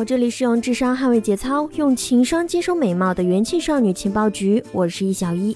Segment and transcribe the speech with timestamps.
[0.00, 5.54] 好，这里是用智商捍卫节操，用情商接收美貌的元气少女情报局，我是易小一。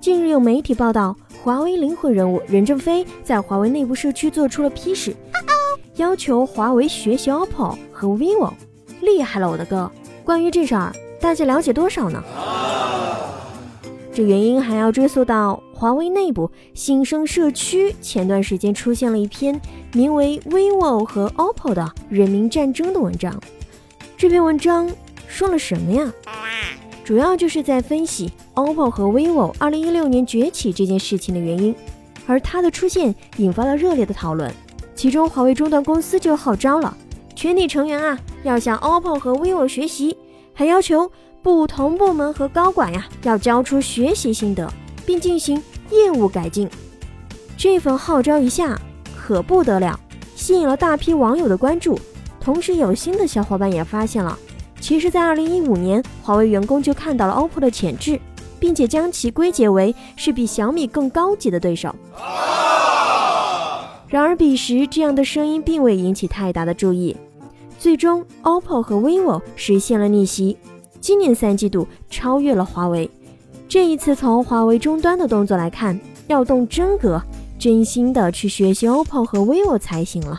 [0.00, 5.14] 近日有媒体报道，华为灵魂人物任正非在华为内部社区做出了批示，
[5.96, 8.50] 要求华为学习 OPPO 和 vivo。
[9.02, 9.92] 厉害了，我的哥！
[10.24, 10.90] 关于这事儿，
[11.20, 12.24] 大家了解多少呢？
[14.10, 19.60] 这原因还要追溯到华为内部新生社区，前段时间出现了一篇
[19.92, 23.38] 名为《vivo 和 OPPO 的人民战争》的文章。
[24.18, 24.90] 这篇文章
[25.28, 26.10] 说了什么呀？
[27.04, 31.76] 主要就是在分析 OPPO 和 vivo 2016年崛起这件事情的原因，
[32.26, 34.50] 而它的出现引发了热烈的讨论。
[34.94, 36.96] 其中，华为终端公司就号召了
[37.34, 40.16] 全体成员啊，要向 OPPO 和 vivo 学习，
[40.54, 41.10] 还要求。
[41.42, 44.68] 不同部门和高管呀，要交出学习心得，
[45.04, 45.62] 并进行
[45.92, 46.68] 业务改进。
[47.56, 48.76] 这份号召一下
[49.16, 50.00] 可不得了，
[50.34, 51.96] 吸引了大批网友的关注。
[52.46, 54.38] 同时，有心的小伙伴也发现了，
[54.80, 58.20] 其实，在二零一五年，华为员工就看到了 OPPO 的潜质，
[58.60, 61.92] 并且将其归结为是比小米更高级的对手。
[64.06, 67.16] 然而，彼时这样的声音并未引起太大的注意。
[67.80, 70.56] 最终，OPPO 和 vivo 实现了逆袭。
[71.00, 73.10] 今年三季度超越了华为，
[73.68, 77.20] 这一次从华为终端的动作来看，要动真格，
[77.58, 80.38] 真心的去学习 OPPO 和 vivo 才行了。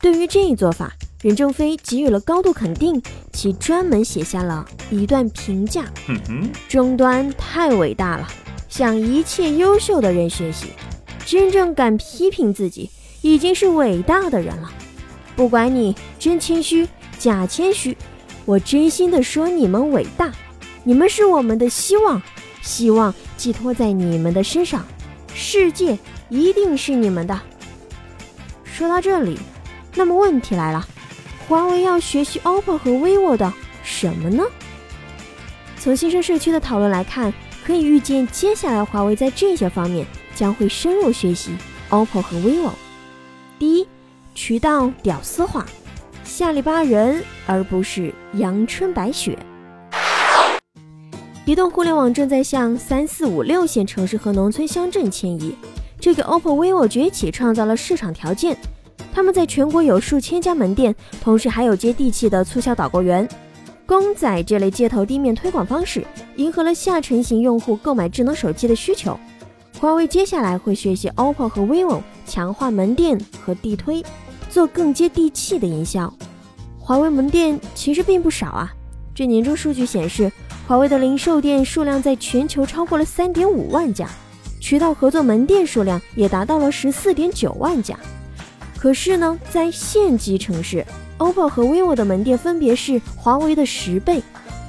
[0.00, 3.00] 对于这一做法，任正非给予了高度肯定，
[3.32, 5.84] 其专门写下了一段评价：
[6.68, 8.26] 终端太伟大了，
[8.68, 10.68] 向一切优秀的人学习。
[11.26, 14.72] 真正敢批评自己，已经是伟大的人了。
[15.36, 16.88] 不管你真谦虚
[17.18, 17.96] 假谦虚。
[18.46, 20.32] 我真心的说，你们伟大，
[20.82, 22.20] 你们是我们的希望，
[22.62, 24.84] 希望寄托在你们的身上，
[25.34, 25.96] 世界
[26.30, 27.38] 一定是你们的。
[28.64, 29.38] 说到这里，
[29.94, 30.84] 那么问题来了，
[31.50, 33.52] 华为要学习 OPPO 和 vivo 的
[33.82, 34.44] 什么呢？
[35.80, 37.34] 从新生社区的讨论来看，
[37.64, 41.50] 可以预见，接下来华为在这些方面将会深入学习
[41.88, 42.70] OPPO 和 vivo。
[43.58, 43.88] 第一，
[44.32, 45.66] 渠道屌丝化。
[46.22, 49.36] 下里巴人，而不是阳春白雪。
[51.46, 55.56] 移动互联网正在向三四五六线城市和农村乡镇迁移，
[55.98, 58.56] 这给 OPPO、vivo 崛起创造了市场条件。
[59.12, 63.28] 他们在全国有数千家门店，同时还有接地气的促销导购员。
[63.86, 66.06] 公仔这类街头地面推广方式，
[66.36, 69.18] 迎合了下沉型用户购买智能手机的需求。
[69.80, 74.04] 华为接下来会学习 OPPO 和 vivo，强化门店和地推，
[74.48, 76.12] 做更接地气的营销。
[76.78, 78.72] 华为门店其实并不少啊，
[79.14, 80.30] 这年终数据显示，
[80.68, 84.08] 华为的零售店数量在全球超过了三点五万家，
[84.60, 87.98] 渠道合作门店数量也达到了十四点九万家。
[88.80, 90.86] 可是呢，在县级城市
[91.18, 94.22] ，OPPO 和 vivo 的门店分别是华为的十倍，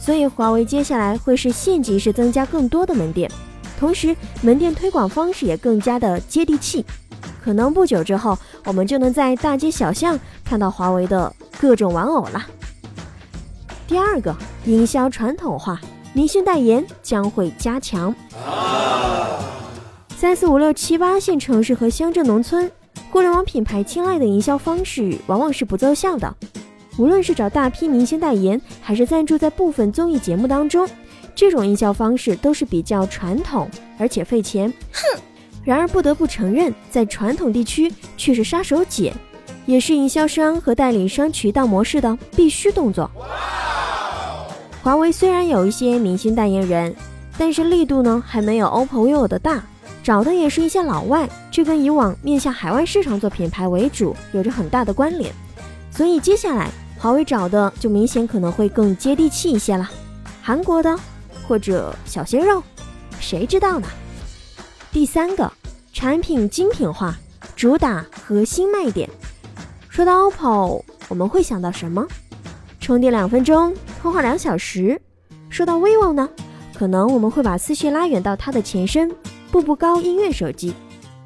[0.00, 3.30] 所以华为接下来会是县级市增加更多的门店，
[3.78, 6.84] 同时门店推广方式也更加的接地气，
[7.44, 11.32] 可能不久之后，我们就能在大街小巷看到华为的。
[11.60, 12.44] 各种玩偶了。
[13.86, 14.34] 第二个，
[14.64, 15.80] 营销传统化，
[16.12, 18.12] 明星代言将会加强。
[20.16, 22.68] 三四五六七八线城市和乡镇农村，
[23.12, 26.34] 互联网品牌青睐的营销方式往往是不奏效的。
[26.96, 30.88] 无论是找大批明星代言，还是赞助在部分综艺节目当中，
[31.34, 33.68] 这种营销方式都是比较传统，
[33.98, 34.72] 而且费钱。
[34.92, 35.20] 哼！
[35.62, 39.12] 然而不得不承认，在传统地区却是杀手锏。
[39.66, 43.10] 也是营销商和代理商渠道模式的必须动作。
[44.82, 46.96] 华为虽然有一些明星代言人，
[47.36, 49.62] 但是力度呢还没有 OPPO、vivo 的大，
[50.02, 55.32] 找的也是一些老外，这跟以往面向海外市场做品牌为主有着很大的关联。
[55.90, 59.88] 所以接下来华为找的就明显可能会更接地气一些了，
[60.42, 60.98] 韩国的
[61.46, 62.62] 或者小鲜肉，
[63.20, 63.86] 谁知道呢？
[64.90, 65.52] 第三个，
[65.92, 67.14] 产品精品化，
[67.54, 69.08] 主打核心卖点。
[69.90, 72.06] 说到 OPPO，我们会想到什么？
[72.80, 74.98] 充电两分钟，通话两小时。
[75.50, 76.26] 说到 vivo 呢，
[76.74, 79.14] 可能我们会把思绪拉远到它的前身——
[79.52, 80.72] 步步高音乐手机。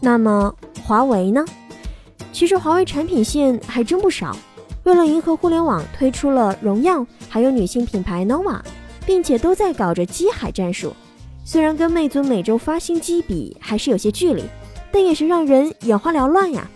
[0.00, 1.44] 那么华为呢？
[2.32, 4.36] 其实华为产品线还真不少。
[4.84, 8.60] 为了迎合互联网，推出了荣耀，还有女性品牌 nova。
[9.08, 10.92] 并且都在搞着机海战术。
[11.42, 14.44] 虽然跟魅族每周发新机比还是有些距离，
[14.92, 16.68] 但也是让人眼花缭乱呀。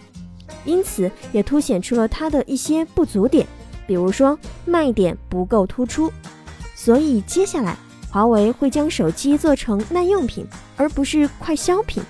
[0.65, 3.47] 因此也凸显出了它的一些不足点，
[3.87, 6.11] 比如说卖点不够突出。
[6.75, 7.77] 所以接下来
[8.11, 10.47] 华为会将手机做成耐用品，
[10.79, 12.03] 而不是快消品。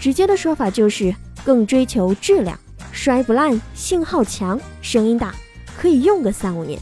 [0.00, 1.14] 直接的说法就是
[1.44, 2.58] 更追求质量，
[2.92, 5.34] 摔不烂，信号强，声音大，
[5.76, 6.78] 可以用个三五年。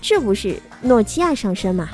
[0.00, 1.88] 这不是诺基亚上身吗？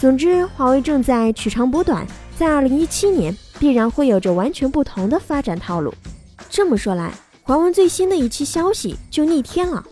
[0.00, 2.06] 总之，华为正在取长补短，
[2.36, 5.94] 在二零一七年必然会有着完全不同的发展套路。
[6.48, 7.12] 这么说来，
[7.42, 9.84] 华为最新的一期消息就逆天了。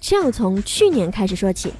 [0.00, 1.72] 这要从去年开始说起，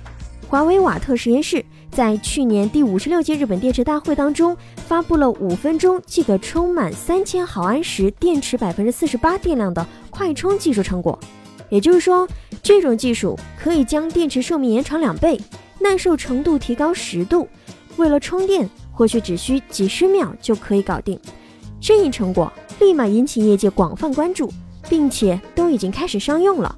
[0.48, 1.64] 华为瓦特实验室
[1.94, 4.56] 在去年第五十六届日本电池大会当中
[4.88, 11.16] 发布了五分钟即可充满三千毫安时电池百分之四十八电量的快充技术成果。
[11.68, 12.28] 也就是说，
[12.64, 15.40] 这种技术可以将电池寿命延长两倍，
[15.78, 17.46] 耐受程度提高十度。
[17.96, 21.16] 为了充电，或许只需几十秒就可以搞定。
[21.80, 24.52] 这一成果立马引起业界广泛关注，
[24.88, 26.76] 并且都已经开始商用了。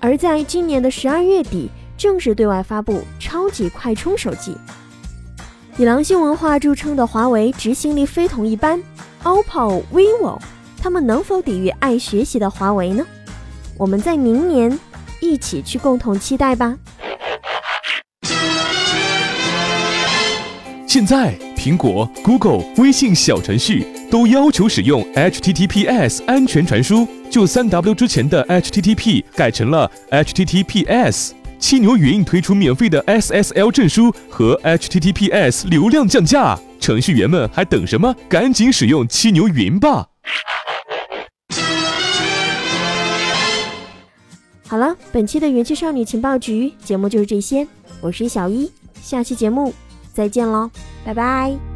[0.00, 4.56] 而在今年的十二月底，正式对外发布超级快充手机。
[5.76, 8.82] 以狼性文化著称的华为，执行力非同一般。
[9.22, 10.36] OPPO、vivo，
[10.82, 13.06] 他们能否抵御爱学习的华为呢？
[13.78, 14.76] 我们在明年
[15.20, 16.76] 一起去共同期待吧。
[20.88, 31.39] 现在，苹果、Google、微信小程序都要求使用 HTTPS 安全传输，就三 W 之前的 HTTP 改成了 HTTPS。
[31.60, 38.12] 七牛云推出免费的 SSL 证书和 HTTPS 流量降价，程序员们还等什么？
[38.28, 40.08] 赶紧使用七牛云吧！
[44.66, 47.66] 好了，本期的元气少女情报局节目就是这些，
[48.00, 48.70] 我是小一，
[49.02, 49.74] 下期节目
[50.12, 50.70] 再见喽，
[51.04, 51.69] 拜拜。